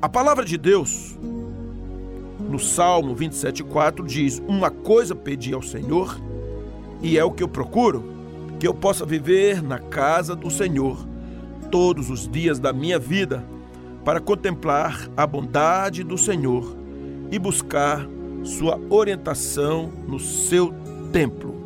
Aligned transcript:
A 0.00 0.08
palavra 0.08 0.44
de 0.44 0.56
Deus, 0.56 1.18
no 2.48 2.56
Salmo 2.56 3.16
27,4, 3.16 4.06
diz: 4.06 4.40
Uma 4.46 4.70
coisa 4.70 5.12
pedi 5.12 5.52
ao 5.52 5.60
Senhor, 5.60 6.16
e 7.02 7.18
é 7.18 7.24
o 7.24 7.32
que 7.32 7.42
eu 7.42 7.48
procuro, 7.48 8.04
que 8.60 8.68
eu 8.68 8.72
possa 8.72 9.04
viver 9.04 9.60
na 9.60 9.80
casa 9.80 10.36
do 10.36 10.52
Senhor 10.52 11.04
todos 11.68 12.10
os 12.10 12.28
dias 12.28 12.60
da 12.60 12.72
minha 12.72 12.96
vida, 12.96 13.44
para 14.04 14.20
contemplar 14.20 15.10
a 15.16 15.26
bondade 15.26 16.04
do 16.04 16.16
Senhor 16.16 16.76
e 17.32 17.36
buscar 17.36 18.06
sua 18.44 18.80
orientação 18.88 19.90
no 20.06 20.20
seu 20.20 20.72
templo. 21.12 21.56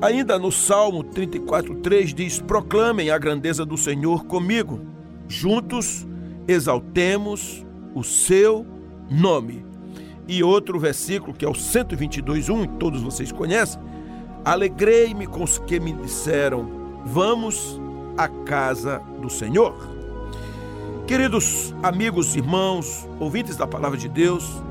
Ainda 0.00 0.36
no 0.36 0.50
Salmo 0.50 1.04
34:3 1.04 2.12
diz: 2.12 2.40
Proclamem 2.40 3.08
a 3.08 3.18
grandeza 3.18 3.64
do 3.64 3.78
Senhor 3.78 4.24
comigo. 4.24 4.80
Juntos 5.28 6.08
exaltemos 6.46 7.64
o 7.94 8.02
seu 8.02 8.66
nome. 9.10 9.64
E 10.26 10.42
outro 10.42 10.78
versículo, 10.78 11.34
que 11.34 11.44
é 11.44 11.48
o 11.48 11.52
122:1, 11.54 12.78
todos 12.78 13.02
vocês 13.02 13.32
conhecem: 13.32 13.80
Alegrei-me 14.44 15.26
com 15.26 15.42
os 15.42 15.58
que 15.58 15.78
me 15.80 15.92
disseram: 15.92 16.68
Vamos 17.04 17.80
à 18.16 18.28
casa 18.28 19.00
do 19.20 19.28
Senhor. 19.28 19.74
Queridos 21.06 21.74
amigos, 21.82 22.36
irmãos, 22.36 23.08
ouvintes 23.18 23.56
da 23.56 23.66
palavra 23.66 23.98
de 23.98 24.08
Deus, 24.08 24.62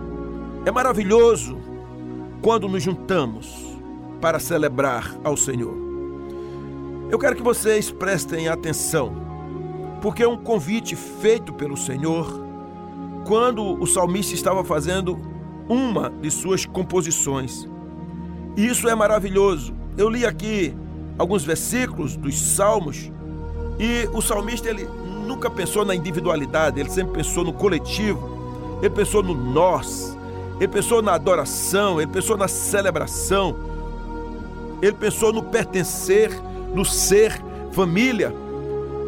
é 0.66 0.72
maravilhoso 0.72 1.58
quando 2.42 2.68
nos 2.68 2.82
juntamos 2.82 3.78
para 4.20 4.40
celebrar 4.40 5.16
ao 5.24 5.36
Senhor. 5.36 5.76
Eu 7.10 7.20
quero 7.20 7.36
que 7.36 7.44
vocês 7.44 7.92
prestem 7.92 8.48
atenção, 8.48 9.31
porque 10.02 10.24
é 10.24 10.28
um 10.28 10.38
convite 10.38 10.96
feito 10.96 11.54
pelo 11.54 11.78
Senhor. 11.78 12.28
Quando 13.26 13.64
o 13.82 13.86
salmista 13.86 14.34
estava 14.34 14.64
fazendo 14.64 15.20
uma 15.70 16.10
de 16.10 16.30
suas 16.30 16.66
composições. 16.66 17.68
E 18.58 18.66
isso 18.66 18.90
é 18.90 18.96
maravilhoso. 18.96 19.74
Eu 19.98 20.10
li 20.10 20.26
aqui 20.26 20.76
alguns 21.18 21.46
versículos 21.46 22.18
dos 22.18 22.38
salmos. 22.38 23.12
E 23.80 24.10
o 24.14 24.22
salmista 24.22 24.70
ele 24.70 24.88
nunca 25.26 25.50
pensou 25.50 25.86
na 25.86 25.96
individualidade, 25.96 26.80
ele 26.80 26.90
sempre 26.90 27.14
pensou 27.14 27.44
no 27.44 27.54
coletivo, 27.54 28.78
ele 28.80 28.90
pensou 28.90 29.24
no 29.24 29.34
nós, 29.34 30.18
ele 30.60 30.68
pensou 30.68 31.02
na 31.02 31.14
adoração, 31.14 32.02
ele 32.02 32.12
pensou 32.12 32.36
na 32.36 32.48
celebração. 32.48 33.56
Ele 34.82 34.94
pensou 34.94 35.32
no 35.32 35.44
pertencer, 35.44 36.32
no 36.74 36.84
ser 36.84 37.40
família. 37.72 38.34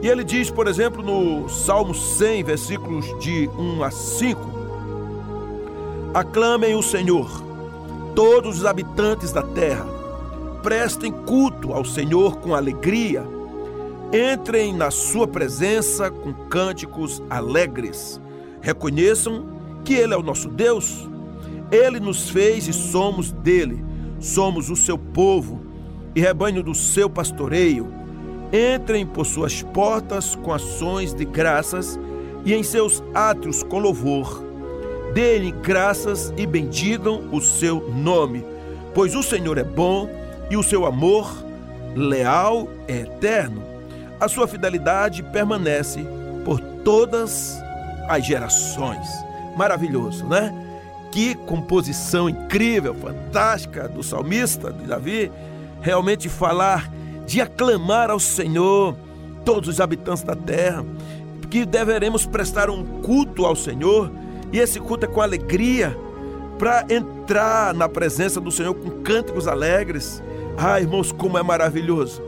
E 0.03 0.07
ele 0.09 0.25
diz, 0.25 0.51
por 0.51 0.67
exemplo, 0.67 1.01
no 1.01 1.47
Salmo 1.47 1.95
100, 1.95 2.43
versículos 2.43 3.05
de 3.19 3.49
1 3.57 3.83
a 3.85 3.89
5: 3.89 4.41
Aclamem 6.13 6.75
o 6.75 6.83
Senhor, 6.83 7.31
todos 8.13 8.57
os 8.57 8.65
habitantes 8.65 9.31
da 9.31 9.41
terra, 9.41 9.85
prestem 10.61 11.09
culto 11.09 11.71
ao 11.71 11.85
Senhor 11.85 12.35
com 12.39 12.53
alegria, 12.53 13.23
entrem 14.11 14.73
na 14.73 14.91
sua 14.91 15.25
presença 15.25 16.11
com 16.11 16.33
cânticos 16.33 17.23
alegres, 17.29 18.19
reconheçam 18.59 19.45
que 19.85 19.93
Ele 19.93 20.13
é 20.13 20.17
o 20.17 20.21
nosso 20.21 20.49
Deus, 20.49 21.07
Ele 21.71 22.01
nos 22.01 22.29
fez 22.29 22.67
e 22.67 22.73
somos 22.73 23.31
dele, 23.31 23.81
somos 24.19 24.69
o 24.69 24.75
seu 24.75 24.97
povo 24.97 25.61
e 26.13 26.19
rebanho 26.19 26.61
do 26.61 26.75
seu 26.75 27.09
pastoreio, 27.09 28.02
entrem 28.53 29.05
por 29.05 29.25
suas 29.25 29.63
portas 29.63 30.35
com 30.35 30.53
ações 30.53 31.13
de 31.13 31.25
graças 31.25 31.99
e 32.45 32.53
em 32.53 32.61
seus 32.61 33.03
átrios 33.13 33.63
com 33.63 33.79
louvor. 33.79 34.43
Dê-lhe 35.13 35.51
graças 35.51 36.31
e 36.37 36.45
bendigam 36.45 37.29
o 37.31 37.41
seu 37.41 37.89
nome, 37.89 38.45
pois 38.93 39.15
o 39.15 39.23
Senhor 39.23 39.57
é 39.57 39.63
bom 39.63 40.07
e 40.49 40.55
o 40.55 40.63
seu 40.63 40.85
amor 40.85 41.33
leal 41.95 42.67
é 42.87 42.97
eterno. 42.97 43.63
A 44.19 44.27
sua 44.27 44.47
fidelidade 44.47 45.23
permanece 45.23 46.05
por 46.45 46.59
todas 46.83 47.57
as 48.07 48.25
gerações. 48.25 49.07
Maravilhoso, 49.55 50.25
né? 50.25 50.53
Que 51.11 51.35
composição 51.35 52.27
incrível, 52.27 52.95
fantástica 52.95 53.87
do 53.87 54.01
salmista 54.01 54.71
de 54.71 54.85
Davi 54.85 55.31
realmente 55.81 56.29
falar, 56.29 56.89
de 57.25 57.41
aclamar 57.41 58.09
ao 58.09 58.19
Senhor, 58.19 58.95
todos 59.45 59.69
os 59.69 59.79
habitantes 59.79 60.23
da 60.23 60.35
terra, 60.35 60.85
que 61.49 61.65
deveremos 61.65 62.25
prestar 62.25 62.69
um 62.69 62.83
culto 63.01 63.45
ao 63.45 63.55
Senhor, 63.55 64.11
e 64.51 64.59
esse 64.59 64.79
culto 64.79 65.05
é 65.05 65.07
com 65.07 65.21
alegria, 65.21 65.97
para 66.57 66.85
entrar 66.89 67.73
na 67.73 67.89
presença 67.89 68.39
do 68.39 68.51
Senhor 68.51 68.73
com 68.73 69.01
cânticos 69.01 69.47
alegres. 69.47 70.21
Ah, 70.57 70.79
irmãos, 70.79 71.11
como 71.11 71.37
é 71.37 71.43
maravilhoso! 71.43 72.21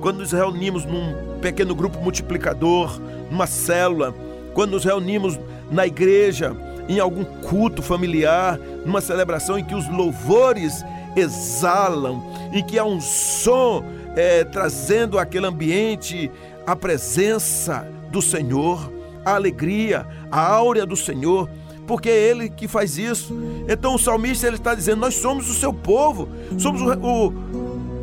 Quando 0.00 0.18
nos 0.18 0.32
reunimos 0.32 0.84
num 0.84 1.38
pequeno 1.40 1.74
grupo 1.74 1.98
multiplicador, 2.00 3.00
numa 3.30 3.46
célula, 3.46 4.14
quando 4.54 4.72
nos 4.72 4.84
reunimos 4.84 5.38
na 5.70 5.86
igreja, 5.86 6.56
em 6.88 6.98
algum 6.98 7.24
culto 7.24 7.82
familiar, 7.82 8.58
numa 8.84 9.00
celebração 9.00 9.58
em 9.58 9.64
que 9.64 9.74
os 9.74 9.88
louvores 9.88 10.84
exalam, 11.16 12.22
em 12.52 12.64
que 12.64 12.78
há 12.78 12.84
um 12.84 13.00
som 13.00 13.84
é, 14.16 14.44
trazendo 14.44 15.18
aquele 15.18 15.46
ambiente 15.46 16.30
a 16.66 16.76
presença 16.76 17.86
do 18.10 18.20
Senhor, 18.20 18.92
a 19.24 19.34
alegria, 19.34 20.06
a 20.30 20.40
áurea 20.40 20.86
do 20.86 20.96
Senhor, 20.96 21.48
porque 21.86 22.08
é 22.08 22.30
Ele 22.30 22.48
que 22.48 22.68
faz 22.68 22.98
isso. 22.98 23.34
Então 23.68 23.94
o 23.94 23.98
salmista 23.98 24.46
ele 24.46 24.56
está 24.56 24.74
dizendo: 24.74 25.00
Nós 25.00 25.14
somos 25.14 25.50
o 25.50 25.54
seu 25.54 25.72
povo, 25.72 26.28
somos 26.58 26.80
o, 26.80 27.32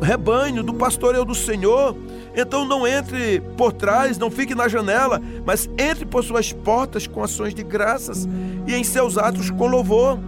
o 0.00 0.04
rebanho 0.04 0.62
do 0.62 0.74
pastoreio 0.74 1.24
do 1.24 1.34
Senhor. 1.34 1.96
Então 2.36 2.64
não 2.64 2.86
entre 2.86 3.40
por 3.56 3.72
trás, 3.72 4.16
não 4.18 4.30
fique 4.30 4.54
na 4.54 4.68
janela, 4.68 5.20
mas 5.44 5.68
entre 5.78 6.06
por 6.06 6.22
suas 6.22 6.52
portas 6.52 7.06
com 7.06 7.22
ações 7.22 7.54
de 7.54 7.62
graças 7.62 8.28
e 8.66 8.74
em 8.74 8.84
seus 8.84 9.18
atos 9.18 9.50
com 9.50 9.66
louvor. 9.66 10.18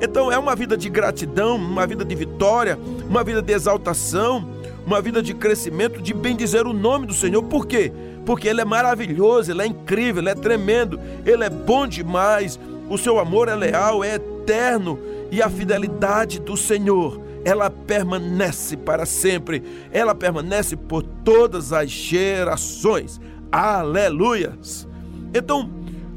Então 0.00 0.30
é 0.30 0.38
uma 0.38 0.54
vida 0.54 0.76
de 0.76 0.88
gratidão, 0.88 1.56
uma 1.56 1.86
vida 1.86 2.04
de 2.04 2.14
vitória, 2.14 2.78
uma 3.08 3.24
vida 3.24 3.42
de 3.42 3.52
exaltação, 3.52 4.48
uma 4.88 5.02
vida 5.02 5.22
de 5.22 5.34
crescimento, 5.34 6.00
de 6.00 6.14
bendizer 6.14 6.66
o 6.66 6.72
nome 6.72 7.06
do 7.06 7.12
Senhor. 7.12 7.42
Por 7.42 7.66
quê? 7.66 7.92
Porque 8.24 8.48
Ele 8.48 8.62
é 8.62 8.64
maravilhoso, 8.64 9.52
Ele 9.52 9.60
é 9.60 9.66
incrível, 9.66 10.22
Ele 10.22 10.30
é 10.30 10.34
tremendo, 10.34 10.98
Ele 11.26 11.44
é 11.44 11.50
bom 11.50 11.86
demais, 11.86 12.58
o 12.88 12.96
seu 12.96 13.18
amor 13.18 13.48
é 13.48 13.54
leal, 13.54 14.02
é 14.02 14.14
eterno 14.14 14.98
e 15.30 15.42
a 15.42 15.50
fidelidade 15.50 16.40
do 16.40 16.56
Senhor 16.56 17.20
ela 17.44 17.68
permanece 17.68 18.78
para 18.78 19.04
sempre, 19.04 19.62
ela 19.92 20.14
permanece 20.14 20.74
por 20.74 21.02
todas 21.02 21.70
as 21.70 21.90
gerações. 21.90 23.20
Aleluias! 23.52 24.88
Então, 25.34 25.70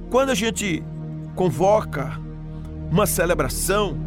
quando 0.09 0.29
a 0.29 0.33
gente 0.33 0.81
convoca 1.35 2.17
uma 2.89 3.05
celebração 3.05 3.97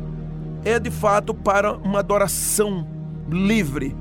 é 0.64 0.78
de 0.78 0.91
fato 0.91 1.34
para 1.34 1.75
uma 1.75 1.98
adoração 1.98 2.86
livre, 3.28 3.94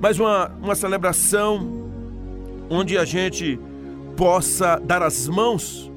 mas 0.00 0.18
uma, 0.18 0.48
uma 0.62 0.74
celebração 0.74 1.88
onde 2.70 2.96
a 2.96 3.04
gente 3.04 3.58
possa 4.16 4.80
dar 4.84 5.02
as 5.02 5.28
mãos, 5.28 5.90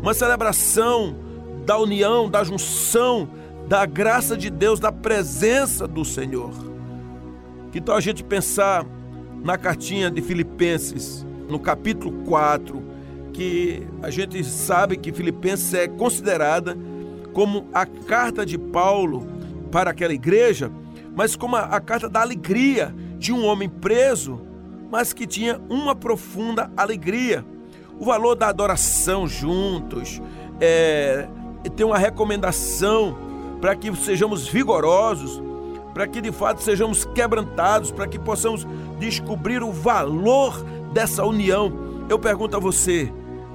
uma 0.00 0.14
celebração 0.14 1.16
da 1.64 1.78
união, 1.78 2.28
da 2.28 2.44
junção, 2.44 3.28
da 3.68 3.86
graça 3.86 4.36
de 4.36 4.50
Deus, 4.50 4.78
da 4.78 4.92
presença 4.92 5.88
do 5.88 6.04
Senhor. 6.04 6.52
Que 7.72 7.80
tal 7.80 7.96
a 7.96 8.00
gente 8.00 8.22
pensar 8.22 8.86
na 9.42 9.56
cartinha 9.56 10.10
de 10.10 10.20
Filipenses, 10.20 11.26
no 11.48 11.58
capítulo 11.58 12.24
4, 12.24 12.82
que 13.32 13.86
a 14.02 14.10
gente 14.10 14.44
sabe 14.44 14.96
que 14.96 15.12
Filipenses 15.12 15.74
é 15.74 15.88
considerada 15.88 16.76
como 17.32 17.66
a 17.72 17.84
carta 17.84 18.46
de 18.46 18.56
Paulo 18.56 19.26
para 19.72 19.90
aquela 19.90 20.12
igreja, 20.12 20.70
mas 21.16 21.34
como 21.34 21.56
a, 21.56 21.62
a 21.62 21.80
carta 21.80 22.08
da 22.08 22.20
alegria 22.20 22.94
de 23.18 23.32
um 23.32 23.44
homem 23.46 23.68
preso, 23.68 24.40
mas 24.90 25.12
que 25.12 25.26
tinha 25.26 25.60
uma 25.68 25.94
profunda 25.94 26.70
alegria. 26.76 27.44
O 27.98 28.04
valor 28.04 28.34
da 28.34 28.48
adoração 28.48 29.26
juntos, 29.26 30.20
é, 30.60 31.28
tem 31.76 31.86
uma 31.86 31.98
recomendação 31.98 33.16
para 33.60 33.74
que 33.74 33.94
sejamos 33.96 34.46
vigorosos, 34.46 35.42
para 35.92 36.06
que 36.06 36.20
de 36.20 36.32
fato 36.32 36.62
sejamos 36.62 37.04
quebrantados, 37.04 37.90
para 37.90 38.06
que 38.06 38.18
possamos 38.18 38.66
descobrir 38.98 39.62
o 39.62 39.72
valor 39.72 40.62
dessa 40.92 41.24
união. 41.24 41.72
Eu 42.08 42.18
pergunto 42.18 42.56
a 42.56 42.60
você, 42.60 43.12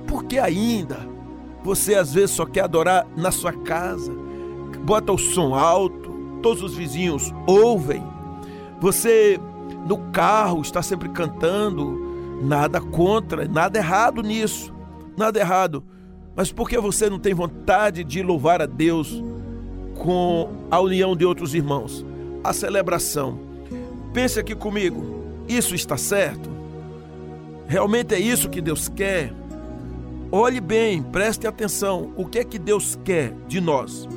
por 0.07 0.23
que 0.23 0.39
ainda 0.39 1.07
você 1.63 1.95
às 1.95 2.13
vezes 2.13 2.31
só 2.31 2.45
quer 2.45 2.61
adorar 2.61 3.05
na 3.15 3.31
sua 3.31 3.53
casa, 3.53 4.11
bota 4.83 5.11
o 5.11 5.17
som 5.17 5.53
alto, 5.53 6.09
todos 6.41 6.63
os 6.63 6.73
vizinhos 6.73 7.33
ouvem. 7.45 8.03
Você 8.79 9.39
no 9.87 9.97
carro 10.11 10.61
está 10.61 10.81
sempre 10.81 11.09
cantando, 11.09 12.39
nada 12.41 12.79
contra, 12.79 13.47
nada 13.47 13.77
errado 13.77 14.21
nisso, 14.21 14.73
nada 15.17 15.39
errado. 15.39 15.83
Mas 16.35 16.51
por 16.51 16.69
que 16.69 16.77
você 16.79 17.09
não 17.09 17.19
tem 17.19 17.33
vontade 17.33 18.03
de 18.03 18.21
louvar 18.21 18.61
a 18.61 18.65
Deus 18.65 19.23
com 19.97 20.49
a 20.71 20.79
união 20.79 21.15
de 21.15 21.25
outros 21.25 21.53
irmãos? 21.53 22.05
A 22.43 22.53
celebração. 22.53 23.39
Pense 24.13 24.39
aqui 24.39 24.55
comigo. 24.55 25.19
Isso 25.47 25.75
está 25.75 25.97
certo? 25.97 26.49
Realmente 27.67 28.15
é 28.15 28.19
isso 28.19 28.49
que 28.49 28.61
Deus 28.61 28.87
quer? 28.87 29.33
Olhe 30.31 30.61
bem, 30.61 31.01
preste 31.01 31.45
atenção. 31.45 32.13
O 32.15 32.25
que 32.25 32.39
é 32.39 32.43
que 32.43 32.57
Deus 32.57 32.97
quer 33.03 33.33
de 33.47 33.59
nós? 33.59 34.07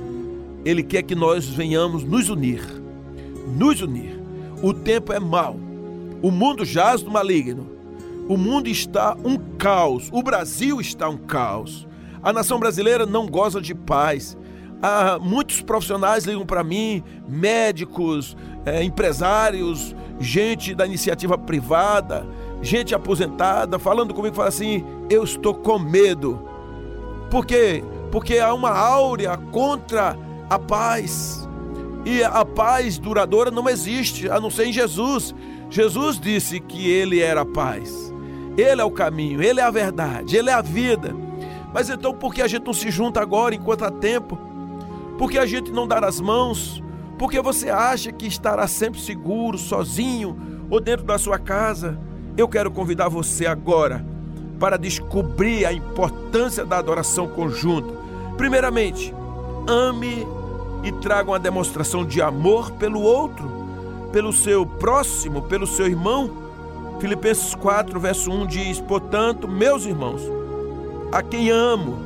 Ele 0.64 0.82
quer 0.82 1.02
que 1.02 1.14
nós 1.14 1.46
venhamos 1.46 2.04
nos 2.04 2.28
unir. 2.28 2.62
Nos 3.56 3.82
unir. 3.82 4.21
O 4.62 4.72
tempo 4.72 5.12
é 5.12 5.18
mau. 5.18 5.56
O 6.22 6.30
mundo 6.30 6.64
jaz 6.64 7.02
do 7.02 7.10
maligno. 7.10 7.68
O 8.28 8.36
mundo 8.36 8.68
está 8.68 9.16
um 9.24 9.36
caos. 9.58 10.08
O 10.12 10.22
Brasil 10.22 10.80
está 10.80 11.08
um 11.08 11.18
caos. 11.18 11.86
A 12.22 12.32
nação 12.32 12.60
brasileira 12.60 13.04
não 13.04 13.26
goza 13.26 13.60
de 13.60 13.74
paz. 13.74 14.38
Ah, 14.80 15.18
muitos 15.20 15.60
profissionais 15.60 16.24
ligam 16.24 16.46
para 16.46 16.62
mim, 16.62 17.02
médicos, 17.28 18.36
é, 18.64 18.82
empresários, 18.82 19.94
gente 20.20 20.74
da 20.74 20.86
iniciativa 20.86 21.36
privada, 21.36 22.26
gente 22.60 22.94
aposentada, 22.94 23.78
falando 23.78 24.14
comigo, 24.14 24.36
fala 24.36 24.48
assim: 24.48 24.84
eu 25.10 25.24
estou 25.24 25.54
com 25.54 25.78
medo. 25.78 26.48
Por 27.30 27.44
quê? 27.44 27.82
Porque 28.10 28.38
há 28.38 28.52
uma 28.54 28.70
áurea 28.70 29.36
contra 29.36 30.16
a 30.48 30.58
paz. 30.58 31.41
E 32.04 32.22
a 32.22 32.44
paz 32.44 32.98
duradoura 32.98 33.50
não 33.50 33.68
existe, 33.68 34.28
a 34.28 34.40
não 34.40 34.50
ser 34.50 34.66
em 34.66 34.72
Jesus. 34.72 35.34
Jesus 35.70 36.18
disse 36.18 36.58
que 36.58 36.90
ele 36.90 37.20
era 37.20 37.42
a 37.42 37.46
paz. 37.46 38.12
Ele 38.56 38.80
é 38.80 38.84
o 38.84 38.90
caminho, 38.90 39.42
ele 39.42 39.60
é 39.60 39.62
a 39.62 39.70
verdade, 39.70 40.36
ele 40.36 40.50
é 40.50 40.52
a 40.52 40.60
vida. 40.60 41.14
Mas 41.72 41.88
então 41.88 42.12
por 42.12 42.34
que 42.34 42.42
a 42.42 42.48
gente 42.48 42.66
não 42.66 42.74
se 42.74 42.90
junta 42.90 43.20
agora 43.20 43.54
enquanto 43.54 43.84
há 43.84 43.90
tempo? 43.90 44.38
Por 45.16 45.30
que 45.30 45.38
a 45.38 45.46
gente 45.46 45.70
não 45.70 45.86
dar 45.86 46.04
as 46.04 46.20
mãos? 46.20 46.82
Porque 47.18 47.40
você 47.40 47.70
acha 47.70 48.10
que 48.12 48.26
estará 48.26 48.66
sempre 48.66 49.00
seguro, 49.00 49.56
sozinho 49.56 50.66
ou 50.68 50.80
dentro 50.80 51.06
da 51.06 51.16
sua 51.16 51.38
casa? 51.38 51.98
Eu 52.36 52.48
quero 52.48 52.70
convidar 52.70 53.08
você 53.08 53.46
agora 53.46 54.04
para 54.58 54.76
descobrir 54.76 55.64
a 55.64 55.72
importância 55.72 56.64
da 56.64 56.78
adoração 56.78 57.28
conjunta. 57.28 57.94
Primeiramente, 58.36 59.14
ame 59.66 60.26
e 60.82 60.90
traga 60.92 61.30
uma 61.30 61.38
demonstração 61.38 62.04
de 62.04 62.20
amor 62.20 62.72
pelo 62.72 63.00
outro, 63.00 63.50
pelo 64.12 64.32
seu 64.32 64.66
próximo, 64.66 65.42
pelo 65.42 65.66
seu 65.66 65.86
irmão. 65.86 66.30
Filipenses 67.00 67.54
4, 67.54 67.98
verso 67.98 68.30
1 68.30 68.46
diz: 68.46 68.80
Portanto, 68.80 69.48
meus 69.48 69.84
irmãos, 69.84 70.22
a 71.10 71.22
quem 71.22 71.50
amo 71.50 71.98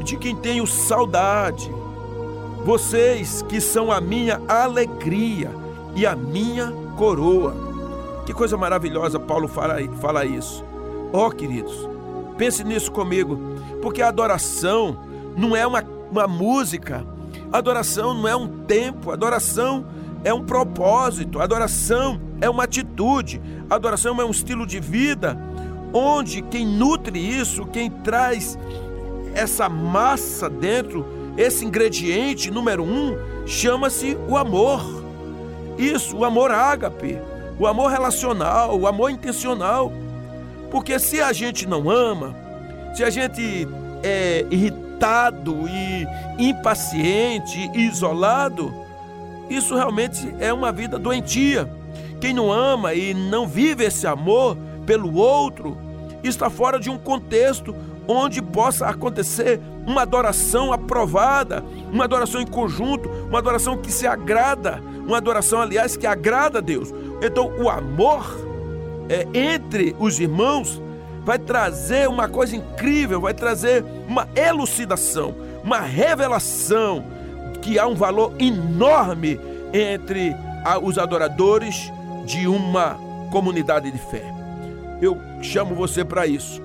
e 0.00 0.04
de 0.04 0.16
quem 0.16 0.34
tenho 0.34 0.66
saudade, 0.66 1.70
vocês 2.64 3.42
que 3.42 3.60
são 3.60 3.90
a 3.90 4.00
minha 4.00 4.40
alegria 4.48 5.50
e 5.94 6.06
a 6.06 6.14
minha 6.14 6.72
coroa. 6.96 7.54
Que 8.26 8.32
coisa 8.32 8.56
maravilhosa 8.56 9.18
Paulo 9.18 9.48
fala, 9.48 9.76
fala 10.00 10.24
isso. 10.24 10.64
Ó 11.12 11.26
oh, 11.26 11.30
queridos, 11.30 11.88
pense 12.36 12.62
nisso 12.62 12.92
comigo, 12.92 13.38
porque 13.82 14.02
a 14.02 14.08
adoração 14.08 14.96
não 15.36 15.56
é 15.56 15.66
uma, 15.66 15.82
uma 16.10 16.28
música, 16.28 16.98
a 16.98 17.19
adoração 17.52 18.14
não 18.14 18.28
é 18.28 18.36
um 18.36 18.48
tempo, 18.64 19.10
adoração 19.10 19.86
é 20.24 20.32
um 20.32 20.44
propósito, 20.44 21.40
adoração 21.40 22.20
é 22.40 22.48
uma 22.48 22.64
atitude, 22.64 23.40
adoração 23.68 24.20
é 24.20 24.24
um 24.24 24.30
estilo 24.30 24.66
de 24.66 24.80
vida, 24.80 25.38
onde 25.92 26.42
quem 26.42 26.66
nutre 26.66 27.18
isso, 27.18 27.66
quem 27.66 27.90
traz 27.90 28.58
essa 29.34 29.68
massa 29.68 30.48
dentro, 30.48 31.06
esse 31.36 31.64
ingrediente 31.64 32.50
número 32.50 32.82
um, 32.82 33.16
chama-se 33.46 34.16
o 34.28 34.36
amor. 34.36 34.82
Isso, 35.78 36.16
o 36.16 36.24
amor 36.24 36.50
ágape 36.50 37.18
o 37.60 37.66
amor 37.66 37.90
relacional, 37.90 38.76
o 38.76 38.86
amor 38.86 39.10
intencional. 39.10 39.92
Porque 40.70 40.98
se 40.98 41.20
a 41.20 41.30
gente 41.30 41.68
não 41.68 41.90
ama, 41.90 42.34
se 42.94 43.04
a 43.04 43.10
gente 43.10 43.68
é 44.02 44.46
irritado 45.00 45.66
e 45.66 46.06
impaciente 46.38 47.70
isolado, 47.74 48.72
isso 49.48 49.74
realmente 49.74 50.32
é 50.38 50.52
uma 50.52 50.70
vida 50.70 50.98
doentia. 50.98 51.68
Quem 52.20 52.34
não 52.34 52.52
ama 52.52 52.92
e 52.92 53.14
não 53.14 53.48
vive 53.48 53.84
esse 53.84 54.06
amor 54.06 54.56
pelo 54.84 55.16
outro 55.16 55.76
está 56.22 56.50
fora 56.50 56.78
de 56.78 56.90
um 56.90 56.98
contexto 56.98 57.74
onde 58.06 58.42
possa 58.42 58.86
acontecer 58.86 59.58
uma 59.86 60.02
adoração 60.02 60.72
aprovada, 60.72 61.64
uma 61.90 62.04
adoração 62.04 62.40
em 62.40 62.46
conjunto, 62.46 63.08
uma 63.08 63.38
adoração 63.38 63.78
que 63.78 63.90
se 63.90 64.06
agrada, 64.06 64.82
uma 65.06 65.16
adoração, 65.16 65.62
aliás, 65.62 65.96
que 65.96 66.06
agrada 66.06 66.58
a 66.58 66.60
Deus. 66.60 66.92
Então, 67.22 67.50
o 67.58 67.70
amor 67.70 68.26
é, 69.08 69.26
entre 69.32 69.96
os 69.98 70.20
irmãos 70.20 70.80
vai 71.30 71.38
trazer 71.38 72.08
uma 72.08 72.26
coisa 72.26 72.56
incrível, 72.56 73.20
vai 73.20 73.32
trazer 73.32 73.84
uma 74.08 74.26
elucidação, 74.34 75.32
uma 75.62 75.78
revelação 75.78 77.04
que 77.62 77.78
há 77.78 77.86
um 77.86 77.94
valor 77.94 78.32
enorme 78.36 79.38
entre 79.72 80.34
os 80.82 80.98
adoradores 80.98 81.92
de 82.26 82.48
uma 82.48 82.98
comunidade 83.30 83.92
de 83.92 83.98
fé. 84.10 84.24
Eu 85.00 85.16
chamo 85.40 85.72
você 85.72 86.04
para 86.04 86.26
isso, 86.26 86.60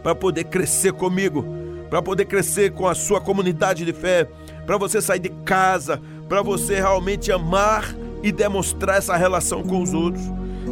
para 0.00 0.14
poder 0.14 0.44
crescer 0.44 0.92
comigo, 0.92 1.44
para 1.90 2.00
poder 2.00 2.26
crescer 2.26 2.70
com 2.70 2.86
a 2.86 2.94
sua 2.94 3.20
comunidade 3.20 3.84
de 3.84 3.92
fé, 3.92 4.28
para 4.64 4.78
você 4.78 5.00
sair 5.00 5.18
de 5.18 5.30
casa, 5.44 6.00
para 6.28 6.40
você 6.40 6.76
realmente 6.76 7.32
amar 7.32 7.92
e 8.22 8.30
demonstrar 8.30 8.98
essa 8.98 9.16
relação 9.16 9.64
com 9.64 9.82
os 9.82 9.92
outros. 9.92 10.22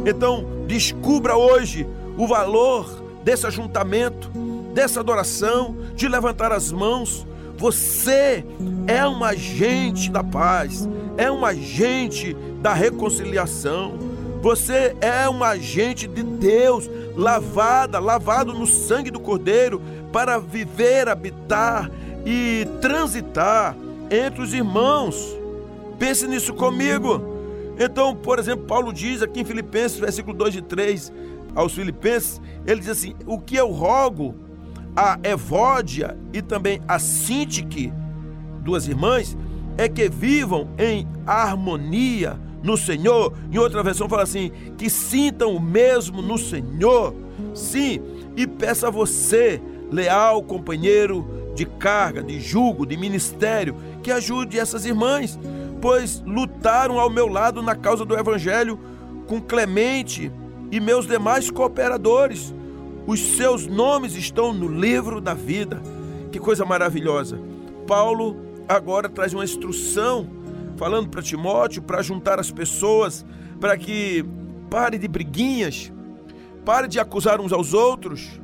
Então, 0.05 0.45
descubra 0.65 1.35
hoje 1.35 1.85
o 2.17 2.27
valor 2.27 3.03
desse 3.23 3.45
ajuntamento, 3.47 4.29
dessa 4.73 4.99
adoração, 4.99 5.75
de 5.95 6.07
levantar 6.07 6.51
as 6.51 6.71
mãos. 6.71 7.25
Você 7.57 8.45
é 8.87 9.07
um 9.07 9.23
agente 9.23 10.11
da 10.11 10.23
paz, 10.23 10.87
é 11.17 11.31
um 11.31 11.45
agente 11.45 12.35
da 12.61 12.73
reconciliação. 12.73 13.97
Você 14.41 14.95
é 15.01 15.27
um 15.29 15.43
agente 15.43 16.07
de 16.07 16.21
Deus, 16.21 16.89
lavada, 17.15 17.99
lavado 17.99 18.53
no 18.53 18.67
sangue 18.67 19.09
do 19.09 19.19
Cordeiro, 19.19 19.81
para 20.11 20.37
viver, 20.37 21.09
habitar 21.09 21.89
e 22.25 22.67
transitar 22.79 23.75
entre 24.11 24.41
os 24.41 24.53
irmãos. 24.53 25.35
Pense 25.97 26.27
nisso 26.27 26.53
comigo. 26.53 27.33
Então, 27.79 28.15
por 28.15 28.39
exemplo, 28.39 28.65
Paulo 28.65 28.93
diz 28.93 29.21
aqui 29.21 29.41
em 29.41 29.45
Filipenses, 29.45 29.99
versículo 29.99 30.35
2 30.37 30.55
e 30.55 30.61
3, 30.61 31.11
aos 31.55 31.73
Filipenses, 31.73 32.41
ele 32.67 32.81
diz 32.81 32.89
assim: 32.89 33.15
O 33.25 33.39
que 33.39 33.55
eu 33.55 33.71
rogo 33.71 34.35
a 34.95 35.17
Evódia 35.23 36.17
e 36.31 36.41
também 36.41 36.81
a 36.87 36.99
Sintique, 36.99 37.91
duas 38.61 38.87
irmãs, 38.87 39.37
é 39.77 39.89
que 39.89 40.07
vivam 40.09 40.69
em 40.77 41.07
harmonia 41.25 42.39
no 42.61 42.77
Senhor. 42.77 43.33
Em 43.51 43.57
outra 43.57 43.81
versão 43.81 44.09
fala 44.09 44.23
assim: 44.23 44.51
que 44.77 44.89
sintam 44.89 45.55
o 45.55 45.59
mesmo 45.59 46.21
no 46.21 46.37
Senhor. 46.37 47.15
Sim, 47.53 48.01
e 48.35 48.45
peça 48.45 48.87
a 48.87 48.91
você, 48.91 49.61
leal 49.91 50.43
companheiro 50.43 51.25
de 51.55 51.65
carga, 51.65 52.21
de 52.21 52.39
jugo, 52.39 52.85
de 52.85 52.97
ministério, 52.97 53.75
que 54.03 54.11
ajude 54.11 54.59
essas 54.59 54.85
irmãs 54.85 55.39
pois 55.85 56.19
lutaram 56.25 56.99
ao 56.99 57.11
meu 57.11 57.27
lado 57.27 57.61
na 57.61 57.75
causa 57.75 58.03
do 58.03 58.17
Evangelho 58.17 58.79
com 59.27 59.39
Clemente 59.39 60.31
e 60.75 60.79
meus 60.81 61.07
demais 61.07 61.49
cooperadores. 61.49 62.53
Os 63.07 63.37
seus 63.37 63.65
nomes 63.65 64.13
estão 64.13 64.53
no 64.53 64.67
livro 64.67 65.21
da 65.21 65.33
vida. 65.33 65.81
Que 66.33 66.37
coisa 66.37 66.65
maravilhosa. 66.65 67.39
Paulo 67.87 68.35
agora 68.67 69.07
traz 69.07 69.33
uma 69.33 69.45
instrução 69.45 70.27
falando 70.75 71.07
para 71.07 71.21
Timóteo 71.21 71.81
para 71.81 72.01
juntar 72.01 72.41
as 72.41 72.51
pessoas, 72.51 73.25
para 73.57 73.77
que 73.77 74.25
pare 74.69 74.97
de 74.97 75.07
briguinhas, 75.07 75.93
pare 76.65 76.89
de 76.89 76.99
acusar 76.99 77.39
uns 77.39 77.53
aos 77.53 77.73
outros, 77.73 78.41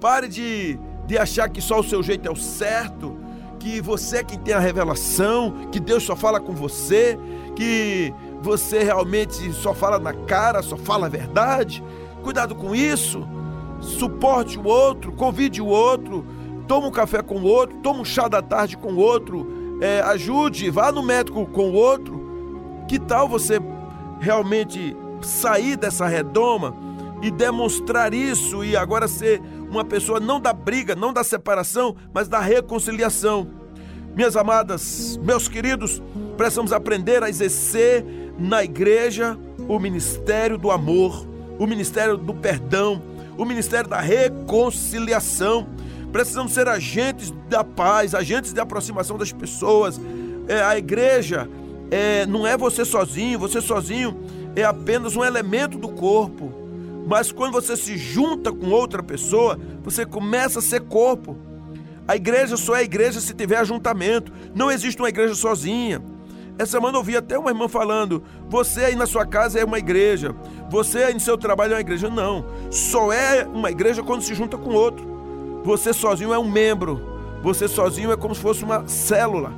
pare 0.00 0.28
de, 0.28 0.78
de 1.08 1.18
achar 1.18 1.48
que 1.48 1.60
só 1.60 1.80
o 1.80 1.82
seu 1.82 2.04
jeito 2.04 2.28
é 2.28 2.30
o 2.30 2.36
certo, 2.36 3.18
que 3.58 3.80
você 3.80 4.18
é 4.18 4.22
quem 4.22 4.38
tem 4.38 4.54
a 4.54 4.60
revelação, 4.60 5.68
que 5.72 5.80
Deus 5.80 6.04
só 6.04 6.14
fala 6.14 6.38
com 6.38 6.52
você, 6.52 7.18
que 7.56 8.14
você 8.44 8.84
realmente 8.84 9.50
só 9.54 9.72
fala 9.72 9.98
na 9.98 10.12
cara, 10.12 10.62
só 10.62 10.76
fala 10.76 11.06
a 11.06 11.08
verdade. 11.08 11.82
Cuidado 12.22 12.54
com 12.54 12.74
isso. 12.74 13.26
Suporte 13.80 14.58
o 14.58 14.64
outro, 14.64 15.12
convide 15.12 15.62
o 15.62 15.66
outro, 15.66 16.26
toma 16.68 16.88
um 16.88 16.90
café 16.90 17.22
com 17.22 17.36
o 17.36 17.44
outro, 17.44 17.78
toma 17.78 18.00
um 18.00 18.04
chá 18.04 18.28
da 18.28 18.42
tarde 18.42 18.76
com 18.76 18.92
o 18.92 18.98
outro, 18.98 19.78
é, 19.80 20.00
ajude, 20.02 20.70
vá 20.70 20.92
no 20.92 21.02
médico 21.02 21.46
com 21.46 21.70
o 21.70 21.72
outro. 21.72 22.22
Que 22.86 22.98
tal 22.98 23.26
você 23.26 23.58
realmente 24.20 24.94
sair 25.22 25.76
dessa 25.76 26.06
redoma 26.06 26.76
e 27.22 27.30
demonstrar 27.30 28.12
isso 28.12 28.62
e 28.62 28.76
agora 28.76 29.08
ser 29.08 29.40
uma 29.70 29.84
pessoa 29.86 30.20
não 30.20 30.38
da 30.38 30.52
briga, 30.52 30.94
não 30.94 31.14
da 31.14 31.24
separação, 31.24 31.96
mas 32.12 32.28
da 32.28 32.40
reconciliação. 32.40 33.48
Minhas 34.14 34.36
amadas, 34.36 35.18
meus 35.22 35.48
queridos, 35.48 36.02
precisamos 36.36 36.72
aprender 36.72 37.22
a 37.22 37.28
exercer 37.28 38.23
na 38.38 38.64
igreja 38.64 39.38
o 39.68 39.78
ministério 39.78 40.58
do 40.58 40.70
amor, 40.70 41.26
o 41.58 41.66
ministério 41.66 42.16
do 42.16 42.34
perdão, 42.34 43.02
o 43.36 43.44
ministério 43.44 43.88
da 43.88 44.00
reconciliação. 44.00 45.66
Precisamos 46.12 46.52
ser 46.52 46.68
agentes 46.68 47.32
da 47.48 47.64
paz, 47.64 48.14
agentes 48.14 48.52
de 48.52 48.60
aproximação 48.60 49.18
das 49.18 49.32
pessoas. 49.32 50.00
É, 50.46 50.62
a 50.62 50.78
igreja 50.78 51.48
é, 51.90 52.26
não 52.26 52.46
é 52.46 52.56
você 52.56 52.84
sozinho, 52.84 53.38
você 53.38 53.60
sozinho 53.60 54.16
é 54.56 54.64
apenas 54.64 55.16
um 55.16 55.24
elemento 55.24 55.78
do 55.78 55.88
corpo. 55.88 56.52
Mas 57.06 57.30
quando 57.30 57.52
você 57.52 57.76
se 57.76 57.96
junta 57.98 58.52
com 58.52 58.70
outra 58.70 59.02
pessoa, 59.02 59.58
você 59.82 60.06
começa 60.06 60.60
a 60.60 60.62
ser 60.62 60.82
corpo. 60.82 61.36
A 62.06 62.16
igreja 62.16 62.56
só 62.56 62.76
é 62.76 62.82
igreja 62.82 63.20
se 63.20 63.34
tiver 63.34 63.56
ajuntamento. 63.56 64.32
Não 64.54 64.70
existe 64.70 65.00
uma 65.00 65.08
igreja 65.08 65.34
sozinha. 65.34 66.02
Essa 66.56 66.72
semana 66.72 66.94
eu 66.94 66.98
ouvi 66.98 67.16
até 67.16 67.38
uma 67.38 67.50
irmã 67.50 67.68
falando: 67.68 68.22
você 68.48 68.84
aí 68.84 68.96
na 68.96 69.06
sua 69.06 69.26
casa 69.26 69.58
é 69.58 69.64
uma 69.64 69.78
igreja, 69.78 70.34
você 70.70 71.04
aí 71.04 71.14
no 71.14 71.20
seu 71.20 71.36
trabalho 71.36 71.72
é 71.72 71.76
uma 71.76 71.80
igreja. 71.80 72.08
Não, 72.08 72.44
só 72.70 73.12
é 73.12 73.44
uma 73.44 73.70
igreja 73.70 74.02
quando 74.02 74.22
se 74.22 74.34
junta 74.34 74.56
com 74.56 74.70
outro. 74.70 75.12
Você 75.64 75.92
sozinho 75.92 76.32
é 76.32 76.38
um 76.38 76.48
membro, 76.48 77.00
você 77.42 77.66
sozinho 77.66 78.12
é 78.12 78.16
como 78.16 78.34
se 78.34 78.40
fosse 78.40 78.62
uma 78.62 78.86
célula. 78.86 79.52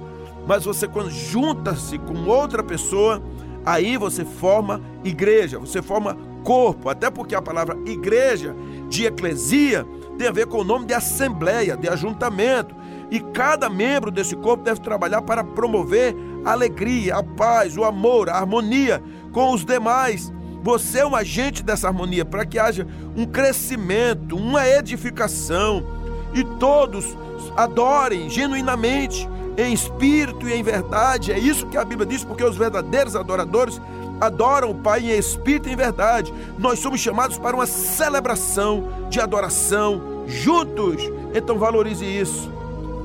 Mas 0.46 0.64
você, 0.64 0.86
quando 0.86 1.10
junta-se 1.10 1.98
com 1.98 2.28
outra 2.28 2.62
pessoa, 2.62 3.20
aí 3.64 3.96
você 3.96 4.24
forma 4.24 4.80
igreja, 5.02 5.58
você 5.58 5.82
forma 5.82 6.16
corpo. 6.44 6.88
Até 6.88 7.10
porque 7.10 7.34
a 7.34 7.42
palavra 7.42 7.76
igreja, 7.84 8.54
de 8.88 9.04
eclesia, 9.04 9.84
tem 10.16 10.28
a 10.28 10.32
ver 10.32 10.46
com 10.46 10.58
o 10.58 10.64
nome 10.64 10.86
de 10.86 10.94
assembleia, 10.94 11.76
de 11.76 11.88
ajuntamento. 11.88 12.74
E 13.10 13.18
cada 13.18 13.68
membro 13.68 14.10
desse 14.10 14.36
corpo 14.36 14.62
deve 14.62 14.80
trabalhar 14.80 15.22
para 15.22 15.42
promover 15.42 16.14
a 16.46 16.52
alegria, 16.52 17.16
a 17.16 17.22
paz, 17.24 17.76
o 17.76 17.82
amor, 17.82 18.30
a 18.30 18.36
harmonia 18.36 19.02
com 19.32 19.52
os 19.52 19.64
demais. 19.64 20.32
Você 20.62 21.00
é 21.00 21.06
um 21.06 21.16
agente 21.16 21.62
dessa 21.62 21.88
harmonia 21.88 22.24
para 22.24 22.46
que 22.46 22.56
haja 22.56 22.86
um 23.16 23.26
crescimento, 23.26 24.36
uma 24.36 24.66
edificação 24.66 25.84
e 26.32 26.44
todos 26.58 27.16
adorem 27.56 28.30
genuinamente, 28.30 29.28
em 29.58 29.72
espírito 29.72 30.48
e 30.48 30.52
em 30.52 30.62
verdade. 30.62 31.32
É 31.32 31.38
isso 31.38 31.66
que 31.66 31.76
a 31.76 31.84
Bíblia 31.84 32.06
diz, 32.06 32.22
porque 32.22 32.44
os 32.44 32.56
verdadeiros 32.56 33.16
adoradores 33.16 33.80
adoram 34.20 34.70
o 34.70 34.74
Pai 34.74 35.00
em 35.00 35.18
espírito 35.18 35.68
e 35.68 35.72
em 35.72 35.76
verdade. 35.76 36.32
Nós 36.58 36.78
somos 36.78 37.00
chamados 37.00 37.38
para 37.38 37.56
uma 37.56 37.66
celebração 37.66 38.88
de 39.10 39.20
adoração 39.20 40.24
juntos. 40.26 41.02
Então 41.34 41.58
valorize 41.58 42.04
isso. 42.04 42.50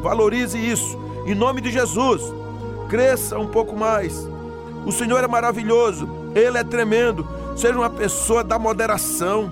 Valorize 0.01 0.57
isso. 0.57 0.99
Em 1.25 1.35
nome 1.35 1.61
de 1.61 1.71
Jesus, 1.71 2.21
cresça 2.91 3.39
um 3.39 3.47
pouco 3.47 3.73
mais. 3.73 4.27
O 4.85 4.91
Senhor 4.91 5.23
é 5.23 5.27
maravilhoso, 5.27 6.09
Ele 6.35 6.57
é 6.57 6.63
tremendo. 6.63 7.25
Seja 7.55 7.73
uma 7.73 7.89
pessoa 7.89 8.43
da 8.43 8.59
moderação. 8.59 9.49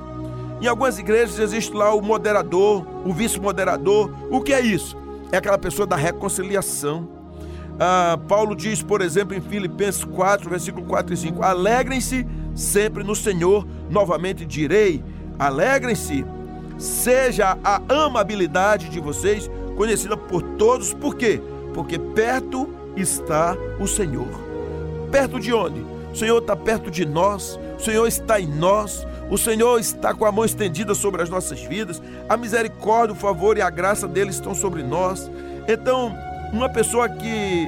Em 0.62 0.67
algumas 0.67 1.00
igrejas 1.00 1.39
existe 1.39 1.74
lá 1.74 1.93
o 1.93 2.01
moderador, 2.01 2.86
o 3.05 3.13
vice-moderador. 3.13 4.13
O 4.29 4.41
que 4.41 4.51
é 4.51 4.60
isso? 4.60 4.98
É 5.31 5.38
aquela 5.38 5.58
pessoa 5.58 5.88
da 5.88 5.96
reconciliação. 5.96 7.08
Ah, 7.79 8.19
Paulo 8.27 8.53
diz, 8.53 8.84
por 8.84 9.00
exemplo, 9.00 9.34
em 9.34 9.39
Filipenses 9.39 10.03
4, 10.03 10.50
versículo 10.50 10.86
4 10.86 11.13
e 11.13 11.17
5: 11.17 11.41
Alegrem-se 11.41 12.27
sempre 12.53 13.05
no 13.05 13.15
Senhor, 13.15 13.65
novamente 13.89 14.46
direi: 14.46 15.01
alegrem-se. 15.38 16.25
Seja 16.77 17.58
a 17.63 17.81
amabilidade 17.88 18.89
de 18.89 19.00
vocês 19.00 19.50
conhecida 19.77 20.17
por 20.17 20.41
todos, 20.41 20.93
por 20.93 21.15
quê? 21.15 21.41
Porque 21.74 21.98
perto 21.98 22.78
está 23.01 23.56
o 23.79 23.88
Senhor. 23.88 24.27
Perto 25.12 25.39
de 25.39 25.53
onde? 25.53 25.79
O 26.12 26.15
Senhor 26.15 26.39
está 26.39 26.56
perto 26.56 26.89
de 26.89 27.06
nós, 27.06 27.60
o 27.77 27.82
Senhor 27.82 28.08
está 28.08 28.39
em 28.39 28.48
nós, 28.48 29.06
o 29.29 29.38
Senhor 29.38 29.79
está 29.79 30.13
com 30.13 30.25
a 30.25 30.32
mão 30.32 30.44
estendida 30.44 30.96
sobre 30.96 31.22
as 31.22 31.29
nossas 31.29 31.62
vidas, 31.62 32.01
a 32.27 32.36
misericórdia, 32.36 33.13
o 33.13 33.20
favor 33.20 33.58
e 33.58 33.62
a 33.62 33.70
graça 33.70 34.08
dele 34.08 34.32
estão 34.32 34.56
sobre 34.56 34.82
nós. 34.82 35.29
Então, 35.68 36.15
uma 36.51 36.68
pessoa 36.68 37.08
que 37.08 37.68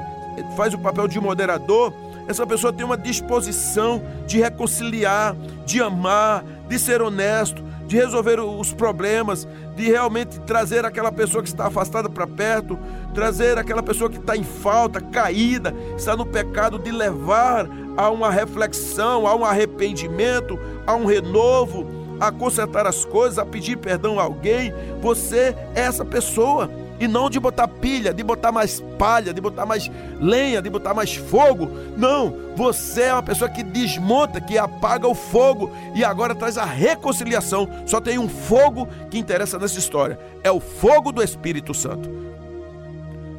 faz 0.58 0.74
o 0.74 0.80
papel 0.80 1.08
de 1.08 1.20
moderador, 1.20 1.94
essa 2.28 2.46
pessoa 2.48 2.74
tem 2.74 2.86
uma 2.86 2.98
disposição 2.98 4.02
de 4.26 4.40
reconciliar, 4.40 5.36
de 5.66 5.82
amar, 5.82 6.44
de 6.68 6.80
ser 6.80 7.02
honesto, 7.02 7.64
de 7.92 7.98
resolver 7.98 8.40
os 8.40 8.72
problemas, 8.72 9.46
de 9.76 9.90
realmente 9.90 10.40
trazer 10.40 10.86
aquela 10.86 11.12
pessoa 11.12 11.44
que 11.44 11.50
está 11.50 11.68
afastada 11.68 12.10
para 12.10 12.26
perto, 12.26 12.80
trazer 13.14 13.58
aquela 13.58 13.84
pessoa 13.84 14.10
que 14.10 14.16
está 14.18 14.38
em 14.38 14.46
falta, 14.46 15.02
caída, 15.02 15.76
está 15.98 16.16
no 16.16 16.26
pecado, 16.26 16.80
de 16.80 16.90
levar 16.90 17.68
a 17.98 18.10
uma 18.10 18.32
reflexão, 18.32 19.28
a 19.28 19.36
um 19.36 19.44
arrependimento, 19.44 20.58
a 20.88 20.96
um 20.96 21.04
renovo, 21.04 21.86
a 22.22 22.32
consertar 22.32 22.86
as 22.86 23.04
coisas, 23.04 23.40
a 23.40 23.46
pedir 23.46 23.78
perdão 23.78 24.20
a 24.20 24.24
alguém. 24.24 24.72
Você 25.02 25.56
é 25.74 25.82
essa 25.82 26.06
pessoa 26.06 26.70
e 27.00 27.08
não 27.08 27.32
de 27.32 27.40
botar 27.40 27.68
pilha, 27.68 28.14
de 28.14 28.22
botar 28.22 28.52
mais 28.52 28.80
palha, 29.00 29.34
de 29.34 29.42
botar 29.42 29.66
mais 29.66 29.90
lenha, 30.20 30.62
de 30.62 30.70
botar 30.70 30.94
mais 30.94 31.16
fogo. 31.16 31.68
Não, 31.98 32.32
você 32.56 33.06
é 33.06 33.14
uma 33.14 33.24
pessoa 33.24 33.50
que 33.50 33.64
desmonta, 33.64 34.40
que 34.40 34.56
apaga 34.56 35.08
o 35.08 35.16
fogo 35.16 35.72
e 35.96 36.04
agora 36.04 36.36
traz 36.36 36.60
a 36.60 36.66
reconciliação. 36.66 37.68
Só 37.88 38.00
tem 38.00 38.20
um 38.20 38.30
fogo 38.30 38.88
que 39.10 39.18
interessa 39.18 39.58
nessa 39.58 39.80
história: 39.80 40.20
é 40.44 40.52
o 40.52 40.60
fogo 40.60 41.12
do 41.12 41.24
Espírito 41.24 41.74
Santo. 41.74 42.08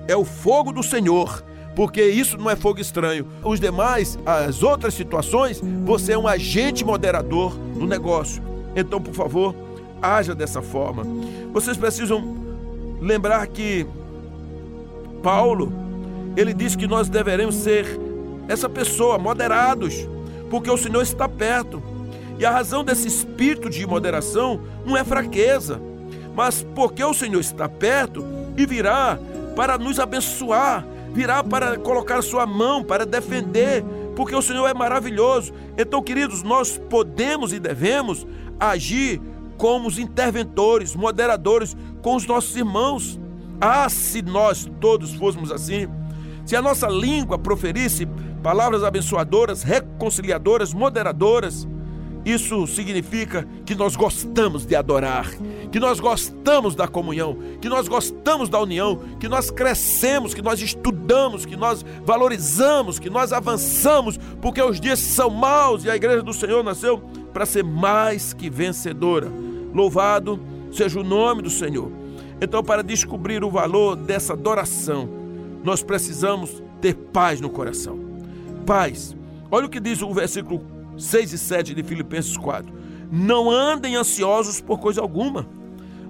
É 0.09 0.17
o 0.17 0.25
fogo 0.25 0.73
do 0.73 0.83
Senhor 0.83 1.45
porque 1.75 2.05
isso 2.05 2.37
não 2.37 2.51
é 2.51 2.57
fogo 2.57 2.81
estranho. 2.81 3.27
Os 3.43 3.59
demais, 3.59 4.19
as 4.27 4.63
outras 4.63 4.93
situações, 4.93 5.59
você 5.85 6.13
é 6.13 6.19
um 6.19 6.29
agente 6.29 6.85
moderador 6.85 7.55
do 7.55 7.87
negócio. 7.87 8.52
Então, 8.75 9.01
por 9.01 9.15
favor, 9.15 9.55
haja 10.01 10.35
dessa 10.35 10.63
forma. 10.63 11.05
Vocês 11.53 11.77
precisam 11.77 12.37
lembrar 13.01 13.47
que 13.47 13.87
Paulo, 15.23 15.73
ele 16.37 16.53
diz 16.53 16.75
que 16.75 16.87
nós 16.87 17.09
deveremos 17.09 17.55
ser 17.55 17.87
essa 18.49 18.69
pessoa, 18.69 19.19
moderados, 19.19 20.07
porque 20.51 20.71
o 20.71 20.77
Senhor 20.77 21.03
está 21.03 21.29
perto. 21.29 21.83
E 22.39 22.45
a 22.45 22.51
razão 22.51 22.83
desse 22.83 23.07
espírito 23.07 23.71
de 23.71 23.87
moderação 23.87 24.61
não 24.85 24.97
é 24.97 25.05
fraqueza, 25.05 25.81
mas 26.35 26.67
porque 26.75 27.05
o 27.05 27.15
Senhor 27.15 27.41
está 27.41 27.69
perto 27.69 28.25
e 28.57 28.67
virá 28.67 29.19
para 29.55 29.79
nos 29.79 30.01
abençoar, 30.01 30.85
virá 31.13 31.45
para 31.45 31.79
colocar 31.79 32.23
sua 32.23 32.47
mão, 32.47 32.83
para 32.83 33.07
defender, 33.07 33.85
porque 34.17 34.35
o 34.35 34.43
Senhor 34.43 34.67
é 34.67 34.75
maravilhoso. 34.75 35.53
Então, 35.77 36.03
queridos, 36.03 36.43
nós 36.43 36.79
podemos 36.91 37.53
e 37.53 37.61
devemos 37.61 38.27
agir 38.71 39.21
como 39.57 39.89
os 39.89 39.99
interventores, 39.99 40.95
moderadores 40.97 41.77
com 42.03 42.17
os 42.17 42.27
nossos 42.27 42.57
irmãos. 42.57 43.21
Ah, 43.61 43.89
se 43.89 44.23
nós 44.23 44.69
todos 44.81 45.15
fôssemos 45.15 45.53
assim, 45.53 45.87
se 46.45 46.57
a 46.57 46.63
nossa 46.63 46.89
língua 46.89 47.39
proferisse 47.39 48.07
palavras 48.43 48.83
abençoadoras, 48.83 49.63
reconciliadoras, 49.63 50.75
moderadoras, 50.75 51.67
isso 52.25 52.67
significa 52.67 53.47
que 53.65 53.75
nós 53.75 53.97
gostamos 53.97 54.65
de 54.65 54.77
adorar, 54.77 55.29
que 55.71 55.81
nós 55.81 55.99
gostamos 55.99 56.75
da 56.75 56.87
comunhão, 56.87 57.37
que 57.61 57.69
nós 57.69 57.89
gostamos 57.89 58.49
da 58.49 58.61
união, 58.61 59.01
que 59.19 59.29
nós 59.29 59.51
crescemos, 59.51 60.33
que 60.33 60.43
nós 60.43 60.61
estudamos, 60.61 61.45
que 61.45 61.57
nós 61.57 61.85
valorizamos, 62.05 62.99
que 62.99 63.11
nós 63.11 63.33
avançamos, 63.33 64.19
porque 64.41 64.63
os 64.63 64.81
dias 64.81 65.01
são 65.01 65.31
maus 65.31 65.85
e 65.85 65.91
a 65.91 65.97
igreja 65.97 66.23
do 66.23 66.33
Senhor 66.33 66.63
nasceu 66.63 67.03
para 67.33 67.47
ser 67.47 67.65
mais 67.65 68.33
que 68.33 68.51
vencedora. 68.51 69.31
Louvado 69.75 70.41
seja 70.71 71.01
o 71.01 71.05
nome 71.05 71.43
do 71.43 71.51
Senhor. 71.51 71.91
Então, 72.41 72.63
para 72.63 72.83
descobrir 72.83 73.45
o 73.45 73.51
valor 73.51 73.97
dessa 73.97 74.33
adoração, 74.33 75.09
nós 75.63 75.83
precisamos 75.83 76.63
ter 76.81 76.95
paz 76.95 77.41
no 77.41 77.49
coração. 77.49 77.99
Paz. 78.67 79.17
Olha 79.51 79.67
o 79.67 79.69
que 79.69 79.79
diz 79.79 80.03
o 80.03 80.13
versículo 80.13 80.65
6 80.99 81.33
e 81.33 81.39
7 81.39 81.75
de 81.75 81.83
Filipenses 81.83 82.37
4. 82.37 82.73
Não 83.11 83.51
andem 83.51 83.97
ansiosos 83.97 84.61
por 84.61 84.79
coisa 84.79 85.01
alguma, 85.01 85.47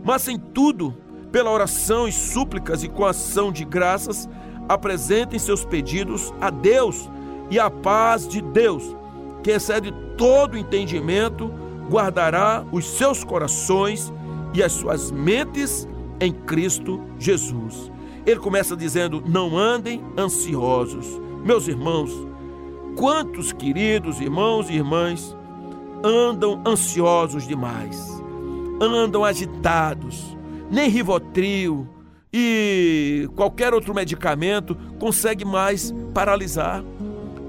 mas 0.04 0.26
em 0.28 0.38
tudo, 0.38 0.96
pela 1.30 1.50
oração 1.50 2.06
e 2.06 2.12
súplicas 2.12 2.82
e 2.82 2.88
com 2.88 3.04
ação 3.04 3.52
de 3.52 3.64
graças, 3.64 4.28
apresentem 4.68 5.38
seus 5.38 5.64
pedidos 5.64 6.32
a 6.40 6.50
Deus 6.50 7.10
e 7.50 7.58
a 7.58 7.68
paz 7.68 8.26
de 8.26 8.40
Deus, 8.40 8.96
que 9.42 9.50
excede 9.50 9.92
todo 10.16 10.56
entendimento, 10.56 11.52
guardará 11.90 12.64
os 12.70 12.86
seus 12.86 13.24
corações 13.24 14.12
e 14.54 14.62
as 14.62 14.72
suas 14.72 15.10
mentes 15.10 15.88
em 16.20 16.32
Cristo 16.32 17.00
Jesus. 17.18 17.90
Ele 18.24 18.38
começa 18.38 18.76
dizendo: 18.76 19.22
Não 19.26 19.56
andem 19.56 20.02
ansiosos. 20.16 21.06
Meus 21.44 21.66
irmãos, 21.66 22.10
quantos 22.96 23.52
queridos 23.52 24.20
irmãos 24.20 24.70
e 24.70 24.74
irmãs 24.74 25.36
andam 26.04 26.62
ansiosos 26.66 27.46
demais? 27.48 28.22
andam 28.80 29.24
agitados. 29.24 30.36
Nem 30.70 30.88
Rivotril 30.88 31.86
e 32.32 33.28
qualquer 33.36 33.74
outro 33.74 33.94
medicamento 33.94 34.74
consegue 34.98 35.44
mais 35.44 35.94
paralisar. 36.14 36.82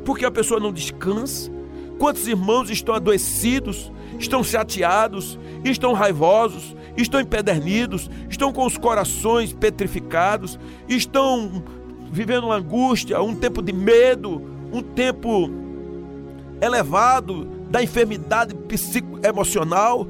Porque 0.06 0.26
a 0.26 0.32
pessoa 0.32 0.60
não 0.60 0.74
descansa. 0.74 1.52
Quantos 1.98 2.28
irmãos 2.28 2.70
estão 2.70 2.96
adoecidos, 2.96 3.92
estão 4.20 4.44
chateados, 4.44 5.40
estão 5.64 5.94
raivosos, 5.94 6.76
estão 6.98 7.20
empedernidos, 7.20 8.10
estão 8.30 8.52
com 8.52 8.66
os 8.66 8.78
corações 8.78 9.54
petrificados, 9.54 10.60
estão 10.88 11.64
vivendo 12.12 12.46
uma 12.46 12.56
angústia, 12.56 13.22
um 13.22 13.36
tempo 13.36 13.62
de 13.62 13.74
medo, 13.74 14.42
um 14.72 14.82
tempo 14.82 15.50
elevado 16.62 17.46
da 17.70 17.82
enfermidade 17.82 18.54
psicoemocional. 18.54 20.08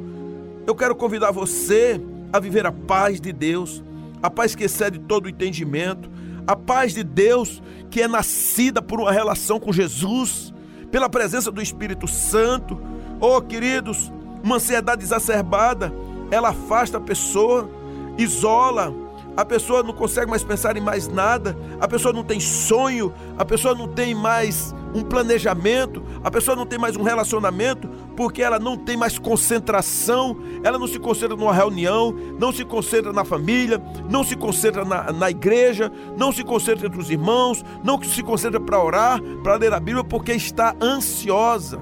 Eu 0.67 0.75
quero 0.75 0.95
convidar 0.95 1.31
você 1.31 1.99
a 2.31 2.39
viver 2.39 2.65
a 2.65 2.71
paz 2.71 3.21
de 3.21 3.31
Deus, 3.31 3.83
a 4.21 4.29
paz 4.29 4.55
que 4.55 4.63
excede 4.63 4.99
todo 4.99 5.25
o 5.25 5.29
entendimento, 5.29 6.09
a 6.45 6.55
paz 6.55 6.93
de 6.93 7.03
Deus 7.03 7.61
que 7.89 8.01
é 8.01 8.07
nascida 8.07 8.81
por 8.81 8.99
uma 8.99 9.11
relação 9.11 9.59
com 9.59 9.71
Jesus, 9.71 10.52
pela 10.93 11.09
presença 11.09 11.51
do 11.51 11.59
Espírito 11.59 12.07
Santo. 12.07 12.79
Oh, 13.19 13.41
queridos, 13.41 14.13
uma 14.43 14.57
ansiedade 14.57 15.03
exacerbada, 15.03 15.91
ela 16.29 16.49
afasta 16.49 16.99
a 16.99 17.01
pessoa, 17.01 17.67
isola, 18.15 18.93
a 19.35 19.43
pessoa 19.43 19.81
não 19.81 19.91
consegue 19.91 20.29
mais 20.29 20.43
pensar 20.43 20.77
em 20.77 20.81
mais 20.81 21.07
nada, 21.07 21.57
a 21.81 21.87
pessoa 21.87 22.13
não 22.13 22.23
tem 22.23 22.39
sonho, 22.39 23.11
a 23.35 23.43
pessoa 23.43 23.73
não 23.73 23.87
tem 23.87 24.13
mais 24.13 24.75
um 24.93 25.01
planejamento, 25.01 26.03
a 26.23 26.29
pessoa 26.29 26.55
não 26.55 26.65
tem 26.65 26.77
mais 26.77 26.95
um 26.95 27.03
relacionamento, 27.03 27.87
porque 28.15 28.41
ela 28.41 28.59
não 28.59 28.77
tem 28.77 28.95
mais 28.95 29.17
concentração, 29.17 30.37
ela 30.63 30.77
não 30.77 30.87
se 30.87 30.99
concentra 30.99 31.35
numa 31.35 31.53
reunião, 31.53 32.13
não 32.39 32.51
se 32.51 32.63
concentra 32.63 33.11
na 33.11 33.25
família, 33.25 33.81
não 34.09 34.23
se 34.23 34.35
concentra 34.35 34.85
na, 34.85 35.11
na 35.11 35.29
igreja, 35.29 35.91
não 36.17 36.31
se 36.31 36.43
concentra 36.43 36.87
entre 36.87 36.99
os 36.99 37.09
irmãos, 37.09 37.63
não 37.83 38.01
se 38.01 38.21
concentra 38.21 38.59
para 38.59 38.83
orar, 38.83 39.21
para 39.41 39.55
ler 39.55 39.73
a 39.73 39.79
Bíblia, 39.79 40.03
porque 40.03 40.33
está 40.33 40.75
ansiosa. 40.81 41.81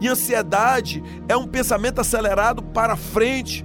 E 0.00 0.08
ansiedade 0.08 1.02
é 1.28 1.36
um 1.36 1.46
pensamento 1.46 2.00
acelerado 2.00 2.62
para 2.62 2.96
frente 2.96 3.64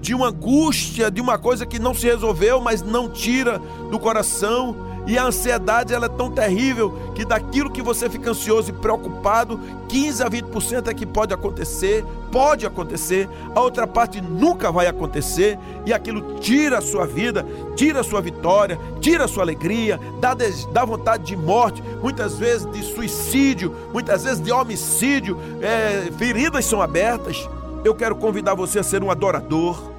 de 0.00 0.14
uma 0.14 0.28
angústia, 0.28 1.10
de 1.10 1.20
uma 1.20 1.38
coisa 1.38 1.66
que 1.66 1.78
não 1.78 1.92
se 1.92 2.06
resolveu, 2.06 2.60
mas 2.60 2.82
não 2.82 3.08
tira 3.08 3.58
do 3.90 3.98
coração. 3.98 4.87
E 5.08 5.16
a 5.16 5.24
ansiedade 5.24 5.94
ela 5.94 6.04
é 6.04 6.08
tão 6.10 6.30
terrível 6.30 6.92
que 7.14 7.24
daquilo 7.24 7.70
que 7.70 7.80
você 7.80 8.10
fica 8.10 8.30
ansioso 8.30 8.68
e 8.68 8.74
preocupado, 8.74 9.58
15 9.88 10.22
a 10.22 10.28
20% 10.28 10.86
é 10.86 10.92
que 10.92 11.06
pode 11.06 11.32
acontecer, 11.32 12.04
pode 12.30 12.66
acontecer, 12.66 13.26
a 13.54 13.60
outra 13.62 13.86
parte 13.86 14.20
nunca 14.20 14.70
vai 14.70 14.86
acontecer, 14.86 15.58
e 15.86 15.94
aquilo 15.94 16.38
tira 16.40 16.76
a 16.76 16.82
sua 16.82 17.06
vida, 17.06 17.42
tira 17.74 18.00
a 18.00 18.04
sua 18.04 18.20
vitória, 18.20 18.78
tira 19.00 19.24
a 19.24 19.28
sua 19.28 19.44
alegria, 19.44 19.98
dá, 20.20 20.36
dá 20.74 20.84
vontade 20.84 21.24
de 21.24 21.36
morte, 21.36 21.82
muitas 22.02 22.36
vezes 22.38 22.70
de 22.70 22.82
suicídio, 22.82 23.74
muitas 23.94 24.24
vezes 24.24 24.42
de 24.42 24.52
homicídio, 24.52 25.38
é, 25.62 26.10
feridas 26.18 26.66
são 26.66 26.82
abertas. 26.82 27.48
Eu 27.82 27.94
quero 27.94 28.14
convidar 28.14 28.54
você 28.54 28.78
a 28.78 28.82
ser 28.82 29.02
um 29.02 29.10
adorador, 29.10 29.90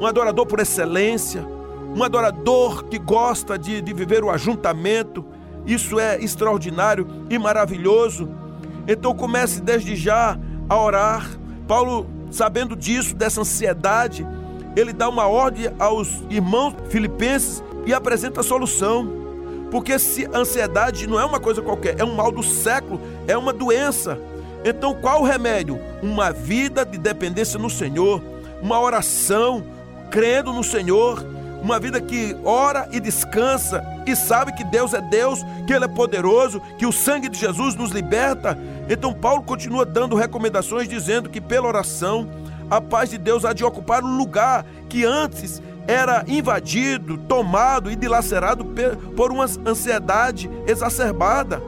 um 0.00 0.06
adorador 0.06 0.46
por 0.46 0.58
excelência, 0.58 1.57
um 1.98 2.04
adorador 2.04 2.84
que 2.84 2.96
gosta 2.96 3.58
de, 3.58 3.82
de 3.82 3.92
viver 3.92 4.22
o 4.22 4.30
ajuntamento. 4.30 5.24
Isso 5.66 5.98
é 5.98 6.16
extraordinário 6.22 7.08
e 7.28 7.36
maravilhoso. 7.36 8.30
Então 8.86 9.12
comece 9.12 9.60
desde 9.60 9.96
já 9.96 10.38
a 10.68 10.80
orar. 10.80 11.28
Paulo, 11.66 12.06
sabendo 12.30 12.76
disso, 12.76 13.16
dessa 13.16 13.40
ansiedade, 13.40 14.24
ele 14.76 14.92
dá 14.92 15.08
uma 15.08 15.26
ordem 15.26 15.70
aos 15.76 16.22
irmãos 16.30 16.74
filipenses 16.88 17.64
e 17.84 17.92
apresenta 17.92 18.40
a 18.40 18.44
solução. 18.44 19.18
Porque 19.68 19.98
se 19.98 20.24
ansiedade 20.32 21.06
não 21.08 21.18
é 21.18 21.24
uma 21.24 21.40
coisa 21.40 21.60
qualquer, 21.60 21.98
é 21.98 22.04
um 22.04 22.14
mal 22.14 22.30
do 22.30 22.44
século, 22.44 23.00
é 23.26 23.36
uma 23.36 23.52
doença. 23.52 24.18
Então, 24.64 24.94
qual 24.94 25.22
o 25.22 25.26
remédio? 25.26 25.78
Uma 26.00 26.30
vida 26.30 26.86
de 26.86 26.96
dependência 26.96 27.58
no 27.58 27.68
Senhor, 27.68 28.22
uma 28.62 28.80
oração, 28.80 29.64
crendo 30.10 30.52
no 30.52 30.62
Senhor, 30.62 31.24
uma 31.62 31.78
vida 31.78 32.00
que 32.00 32.36
ora 32.44 32.88
e 32.92 33.00
descansa 33.00 33.82
e 34.06 34.14
sabe 34.14 34.52
que 34.52 34.64
Deus 34.64 34.94
é 34.94 35.00
Deus, 35.00 35.40
que 35.66 35.72
Ele 35.72 35.84
é 35.84 35.88
poderoso, 35.88 36.60
que 36.78 36.86
o 36.86 36.92
sangue 36.92 37.28
de 37.28 37.38
Jesus 37.38 37.74
nos 37.74 37.90
liberta. 37.90 38.58
Então, 38.88 39.12
Paulo 39.12 39.42
continua 39.42 39.84
dando 39.84 40.16
recomendações, 40.16 40.88
dizendo 40.88 41.28
que 41.28 41.40
pela 41.40 41.68
oração, 41.68 42.28
a 42.70 42.80
paz 42.80 43.10
de 43.10 43.18
Deus 43.18 43.44
há 43.44 43.52
de 43.52 43.64
ocupar 43.64 44.02
o 44.02 44.16
lugar 44.16 44.64
que 44.88 45.04
antes 45.04 45.62
era 45.86 46.22
invadido, 46.28 47.16
tomado 47.16 47.90
e 47.90 47.96
dilacerado 47.96 48.64
por 49.16 49.32
uma 49.32 49.46
ansiedade 49.66 50.50
exacerbada. 50.66 51.62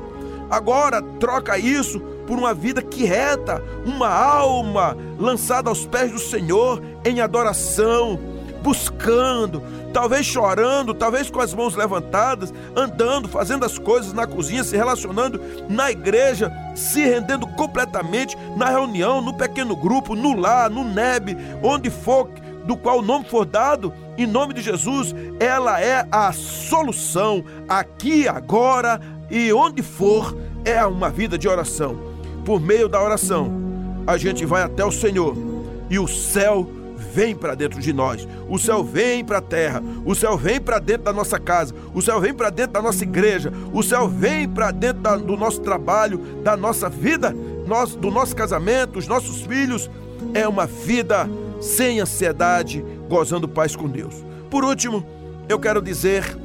Agora, 0.50 1.00
troca 1.00 1.59
isso 1.59 2.00
por 2.26 2.38
uma 2.38 2.53
vida 2.53 2.83
que 2.83 3.05
reta, 3.05 3.62
uma 3.85 4.09
alma 4.09 4.96
lançada 5.18 5.68
aos 5.68 5.87
pés 5.87 6.12
do 6.12 6.18
Senhor 6.18 6.83
em 7.05 7.20
adoração, 7.20 8.18
buscando, 8.62 9.62
talvez 9.92 10.27
chorando, 10.27 10.94
talvez 10.94 11.31
com 11.31 11.40
as 11.40 11.55
mãos 11.55 11.75
levantadas, 11.75 12.53
andando, 12.77 13.29
fazendo 13.29 13.64
as 13.64 13.79
coisas 13.79 14.12
na 14.12 14.27
cozinha, 14.27 14.64
se 14.64 14.77
relacionando 14.77 15.40
na 15.68 15.90
igreja, 15.90 16.53
se 16.75 17.05
rendendo 17.05 17.46
completamente 17.46 18.37
na 18.57 18.68
reunião, 18.68 19.20
no 19.20 19.35
pequeno 19.35 19.75
grupo, 19.75 20.14
no 20.14 20.38
lar, 20.38 20.70
no 20.70 20.85
NEB, 20.85 21.37
onde 21.62 21.90
for 21.90 22.29
do 22.64 22.77
qual 22.77 22.99
o 22.99 23.03
nome 23.03 23.25
for 23.25 23.44
dado, 23.44 23.92
em 24.16 24.27
nome 24.27 24.55
de 24.55 24.61
Jesus, 24.61 25.14
ela 25.40 25.81
é 25.81 26.07
a 26.12 26.31
solução 26.33 27.44
aqui, 27.68 28.29
agora 28.29 29.01
e 29.31 29.53
onde 29.53 29.83
for, 29.83 30.37
é 30.64 30.85
uma 30.85 31.09
vida 31.09 31.38
de 31.38 31.49
oração. 31.49 31.96
Por 32.44 32.61
meio 32.61 32.88
da 32.88 33.03
oração, 33.03 33.51
a 34.07 34.16
gente 34.16 34.44
vai 34.44 34.62
até 34.62 34.85
o 34.85 34.92
Senhor 34.92 35.35
e 35.88 35.99
o 35.99 36.07
céu 36.07 36.68
vem 37.00 37.34
para 37.34 37.54
dentro 37.54 37.80
de 37.80 37.92
nós. 37.92 38.28
O 38.48 38.58
céu 38.58 38.84
vem 38.84 39.24
para 39.24 39.38
a 39.38 39.42
terra, 39.42 39.82
o 40.04 40.14
céu 40.14 40.36
vem 40.36 40.60
para 40.60 40.78
dentro 40.78 41.04
da 41.04 41.12
nossa 41.12 41.38
casa, 41.38 41.74
o 41.94 42.00
céu 42.00 42.20
vem 42.20 42.34
para 42.34 42.50
dentro 42.50 42.72
da 42.72 42.82
nossa 42.82 43.02
igreja, 43.02 43.52
o 43.72 43.82
céu 43.82 44.08
vem 44.08 44.48
para 44.48 44.70
dentro 44.70 45.02
da, 45.02 45.16
do 45.16 45.36
nosso 45.36 45.60
trabalho, 45.60 46.18
da 46.42 46.56
nossa 46.56 46.88
vida, 46.88 47.34
nós, 47.66 47.94
do 47.96 48.10
nosso 48.10 48.36
casamento, 48.36 48.98
os 48.98 49.08
nossos 49.08 49.42
filhos. 49.42 49.90
É 50.34 50.46
uma 50.46 50.66
vida 50.66 51.28
sem 51.60 52.00
ansiedade, 52.00 52.84
gozando 53.08 53.48
paz 53.48 53.74
com 53.74 53.88
Deus. 53.88 54.14
Por 54.50 54.64
último, 54.64 55.04
eu 55.48 55.58
quero 55.58 55.80
dizer 55.80 56.36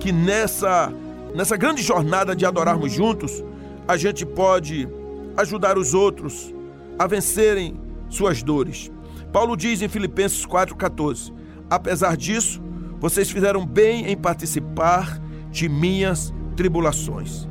que 0.00 0.10
nessa 0.10 0.92
nessa 1.34 1.56
grande 1.56 1.82
jornada 1.82 2.36
de 2.36 2.44
adorarmos 2.44 2.92
juntos, 2.92 3.42
a 3.86 3.96
gente 3.96 4.24
pode 4.24 4.88
ajudar 5.36 5.78
os 5.78 5.94
outros 5.94 6.54
a 6.98 7.06
vencerem 7.06 7.80
suas 8.08 8.42
dores. 8.42 8.90
Paulo 9.32 9.56
diz 9.56 9.80
em 9.80 9.88
Filipenses 9.88 10.44
4,14: 10.46 11.32
Apesar 11.70 12.16
disso, 12.16 12.60
vocês 13.00 13.30
fizeram 13.30 13.64
bem 13.64 14.10
em 14.10 14.16
participar 14.16 15.18
de 15.50 15.68
minhas 15.68 16.32
tribulações. 16.54 17.48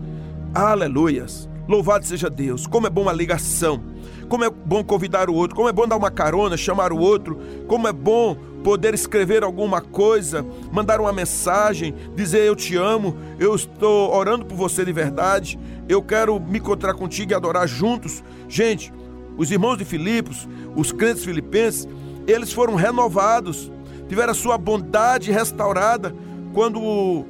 Aleluias! 0.53 1.49
Louvado 1.67 2.05
seja 2.05 2.29
Deus! 2.29 2.67
Como 2.67 2.85
é 2.85 2.89
bom 2.89 3.09
a 3.09 3.13
ligação, 3.13 3.81
como 4.29 4.43
é 4.43 4.49
bom 4.49 4.83
convidar 4.83 5.29
o 5.29 5.33
outro, 5.33 5.55
como 5.55 5.69
é 5.69 5.73
bom 5.73 5.87
dar 5.87 5.97
uma 5.97 6.11
carona, 6.11 6.55
chamar 6.55 6.93
o 6.93 6.99
outro, 6.99 7.39
como 7.67 7.87
é 7.87 7.91
bom 7.91 8.35
poder 8.63 8.93
escrever 8.93 9.43
alguma 9.43 9.81
coisa, 9.81 10.45
mandar 10.71 11.01
uma 11.01 11.11
mensagem, 11.11 11.95
dizer 12.15 12.45
eu 12.45 12.55
te 12.55 12.75
amo, 12.75 13.17
eu 13.39 13.55
estou 13.55 14.13
orando 14.15 14.45
por 14.45 14.55
você 14.55 14.85
de 14.85 14.93
verdade, 14.93 15.59
eu 15.89 16.01
quero 16.01 16.39
me 16.39 16.59
encontrar 16.59 16.93
contigo 16.93 17.31
e 17.31 17.35
adorar 17.35 17.67
juntos. 17.67 18.23
Gente, 18.47 18.93
os 19.37 19.51
irmãos 19.51 19.77
de 19.77 19.85
Filipos, 19.85 20.47
os 20.75 20.91
crentes 20.91 21.23
filipenses, 21.23 21.87
eles 22.27 22.53
foram 22.53 22.75
renovados, 22.75 23.71
tiveram 24.07 24.31
a 24.31 24.35
sua 24.35 24.57
bondade 24.57 25.31
restaurada 25.31 26.15
quando 26.53 27.25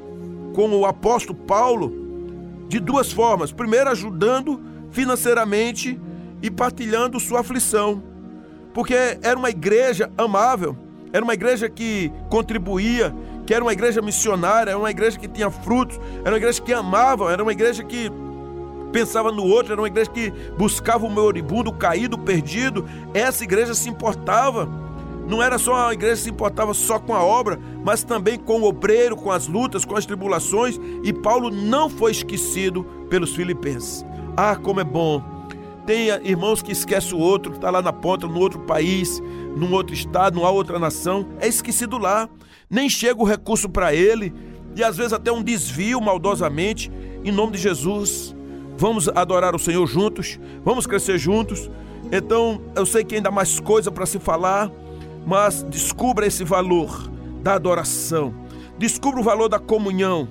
com 0.54 0.70
o 0.70 0.86
apóstolo 0.86 1.38
Paulo, 1.38 1.94
de 2.68 2.80
duas 2.80 3.12
formas. 3.12 3.52
Primeiro, 3.52 3.90
ajudando 3.90 4.60
financeiramente 4.92 6.00
e 6.42 6.50
partilhando 6.52 7.20
sua 7.20 7.42
aflição, 7.42 8.04
porque 8.74 8.94
era 9.22 9.38
uma 9.38 9.50
igreja 9.50 10.12
amável 10.18 10.76
era 11.14 11.24
uma 11.24 11.34
igreja 11.34 11.70
que 11.70 12.12
contribuía, 12.30 13.14
que 13.46 13.54
era 13.54 13.64
uma 13.64 13.74
igreja 13.74 14.02
missionária, 14.02 14.72
era 14.72 14.80
uma 14.80 14.92
igreja 14.92 15.20
que 15.20 15.28
tinha 15.28 15.52
frutos, 15.52 16.00
era 16.22 16.32
uma 16.32 16.38
igreja 16.38 16.62
que 16.62 16.74
amava, 16.74 17.32
era 17.32 17.44
uma 17.44 17.52
igreja 17.52 17.84
que 17.84 18.10
pensava 18.92 19.32
no 19.32 19.44
outro, 19.46 19.74
era 19.74 19.82
uma 19.82 19.88
igreja 19.88 20.10
que 20.10 20.32
buscava 20.58 21.06
o 21.06 21.10
moribundo, 21.10 21.70
o 21.70 21.74
caído, 21.74 22.16
o 22.16 22.20
perdido. 22.20 22.86
Essa 23.14 23.44
igreja 23.44 23.74
se 23.74 23.90
importava. 23.90 24.70
Não 25.28 25.42
era 25.42 25.58
só 25.58 25.74
uma 25.74 25.94
igreja 25.94 26.16
que 26.16 26.22
se 26.24 26.30
importava 26.30 26.74
só 26.74 27.00
com 27.00 27.14
a 27.14 27.24
obra, 27.24 27.60
mas 27.86 28.04
também 28.04 28.38
com 28.38 28.62
o 28.62 28.68
obreiro, 28.68 29.16
com 29.16 29.32
as 29.32 29.48
lutas, 29.48 29.86
com 29.86 29.96
as 29.96 30.06
tribulações. 30.06 30.80
E 31.04 31.14
Paulo 31.14 31.50
não 31.50 31.90
foi 31.90 32.12
esquecido 32.12 32.84
pelos 33.10 33.36
filipenses. 33.36 34.06
Ah, 34.36 34.56
como 34.56 34.80
é 34.80 34.84
bom 34.84 35.42
tem 35.86 36.08
irmãos 36.24 36.62
que 36.62 36.72
esquecem 36.72 37.18
o 37.18 37.20
outro, 37.20 37.52
que 37.52 37.58
está 37.58 37.70
lá 37.70 37.82
na 37.82 37.92
ponta, 37.92 38.28
no 38.28 38.40
outro 38.40 38.60
país, 38.60 39.22
num 39.56 39.74
outro 39.74 39.94
estado, 39.94 40.36
numa 40.36 40.50
outra 40.50 40.80
nação, 40.80 41.28
é 41.40 41.48
esquecido 41.48 41.98
lá. 41.98 42.30
Nem 42.70 42.90
chega 42.90 43.22
o 43.22 43.26
recurso 43.26 43.68
para 43.68 43.94
ele 43.94 44.34
e 44.76 44.84
às 44.84 44.96
vezes 44.96 45.14
até 45.14 45.32
um 45.32 45.44
desvio 45.44 46.00
maldosamente. 46.00 46.92
Em 47.24 47.32
nome 47.32 47.54
de 47.54 47.58
Jesus, 47.58 48.36
vamos 48.78 49.08
adorar 49.10 49.56
o 49.56 49.60
Senhor 49.60 49.86
juntos, 49.88 50.40
vamos 50.64 50.88
crescer 50.88 51.18
juntos. 51.18 51.70
Então, 52.12 52.62
eu 52.76 52.86
sei 52.86 53.04
que 53.04 53.16
ainda 53.16 53.30
há 53.30 53.32
mais 53.32 53.60
coisa 53.60 53.92
para 53.92 54.06
se 54.06 54.20
falar, 54.20 54.72
mas 55.26 55.64
descubra 55.64 56.26
esse 56.26 56.44
valor 56.44 57.10
da 57.42 57.54
adoração, 57.54 58.34
descubra 58.78 59.20
o 59.20 59.24
valor 59.24 59.48
da 59.48 59.60
comunhão, 59.60 60.28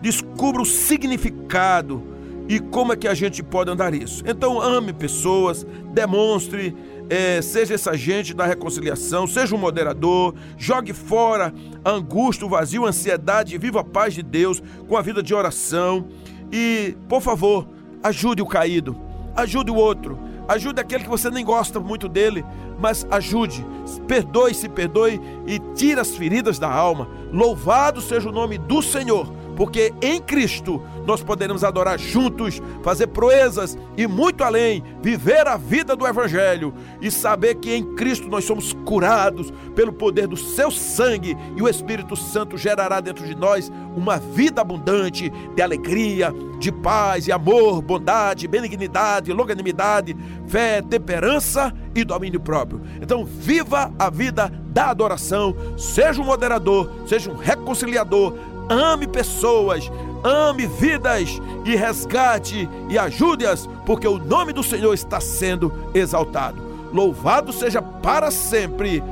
descubra 0.00 0.62
o 0.62 0.66
significado 0.66 2.02
e 2.48 2.58
como 2.58 2.92
é 2.92 2.96
que 2.96 3.06
a 3.06 3.14
gente 3.14 3.42
pode 3.42 3.70
andar 3.70 3.94
isso. 3.94 4.22
Então, 4.26 4.60
ame 4.60 4.92
pessoas, 4.92 5.66
demonstre 5.92 6.74
é, 7.12 7.42
seja 7.42 7.74
esse 7.74 7.88
agente 7.90 8.32
da 8.32 8.46
reconciliação, 8.46 9.26
seja 9.26 9.54
um 9.54 9.58
moderador, 9.58 10.34
jogue 10.56 10.94
fora 10.94 11.52
a 11.84 11.90
angústia, 11.90 12.46
o 12.46 12.48
vazio, 12.48 12.86
a 12.86 12.88
ansiedade, 12.88 13.58
viva 13.58 13.80
a 13.80 13.84
paz 13.84 14.14
de 14.14 14.22
Deus 14.22 14.62
com 14.88 14.96
a 14.96 15.02
vida 15.02 15.22
de 15.22 15.34
oração. 15.34 16.08
E, 16.52 16.94
por 17.08 17.22
favor, 17.22 17.66
ajude 18.02 18.42
o 18.42 18.46
caído, 18.46 18.96
ajude 19.34 19.70
o 19.70 19.76
outro, 19.76 20.18
ajude 20.46 20.80
aquele 20.80 21.04
que 21.04 21.10
você 21.10 21.30
nem 21.30 21.44
gosta 21.44 21.80
muito 21.80 22.08
dele, 22.08 22.44
mas 22.78 23.06
ajude, 23.10 23.64
perdoe, 24.06 24.52
se 24.52 24.68
perdoe 24.68 25.20
e 25.46 25.58
tire 25.74 26.00
as 26.00 26.14
feridas 26.14 26.58
da 26.58 26.70
alma. 26.70 27.08
Louvado 27.32 28.00
seja 28.00 28.28
o 28.28 28.32
nome 28.32 28.58
do 28.58 28.82
Senhor 28.82 29.41
porque 29.56 29.92
em 30.00 30.20
Cristo 30.20 30.82
nós 31.06 31.22
poderemos 31.22 31.64
adorar 31.64 31.98
juntos, 31.98 32.60
fazer 32.82 33.08
proezas 33.08 33.76
e 33.96 34.06
muito 34.06 34.44
além, 34.44 34.82
viver 35.02 35.46
a 35.46 35.56
vida 35.56 35.96
do 35.96 36.06
Evangelho 36.06 36.72
e 37.00 37.10
saber 37.10 37.56
que 37.56 37.74
em 37.74 37.94
Cristo 37.94 38.28
nós 38.28 38.44
somos 38.44 38.72
curados 38.84 39.52
pelo 39.74 39.92
poder 39.92 40.26
do 40.26 40.36
seu 40.36 40.70
sangue 40.70 41.36
e 41.56 41.62
o 41.62 41.68
Espírito 41.68 42.14
Santo 42.16 42.56
gerará 42.56 43.00
dentro 43.00 43.26
de 43.26 43.34
nós 43.34 43.70
uma 43.96 44.18
vida 44.18 44.60
abundante 44.60 45.30
de 45.54 45.62
alegria, 45.62 46.32
de 46.58 46.70
paz 46.70 47.26
e 47.26 47.32
amor, 47.32 47.82
bondade, 47.82 48.46
benignidade, 48.46 49.32
longanimidade, 49.32 50.16
fé, 50.46 50.80
temperança 50.80 51.72
e 51.94 52.04
domínio 52.04 52.40
próprio. 52.40 52.80
Então, 53.00 53.24
viva 53.24 53.92
a 53.98 54.08
vida 54.08 54.48
da 54.68 54.90
adoração, 54.90 55.54
seja 55.76 56.22
um 56.22 56.24
moderador, 56.24 56.90
seja 57.06 57.30
um 57.30 57.36
reconciliador, 57.36 58.34
ame 58.72 59.06
pessoas, 59.06 59.90
ame 60.24 60.66
vidas 60.66 61.40
e 61.64 61.76
resgate 61.76 62.68
e 62.88 62.98
ajude-as, 62.98 63.68
porque 63.86 64.06
o 64.06 64.18
nome 64.18 64.52
do 64.52 64.62
Senhor 64.62 64.94
está 64.94 65.20
sendo 65.20 65.72
exaltado. 65.94 66.62
Louvado 66.92 67.52
seja 67.52 67.80
para 67.80 68.30
sempre. 68.30 69.02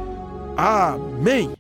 Amém. 0.56 1.59